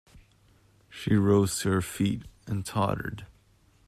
[0.89, 3.27] She rose to her feet, and tottered.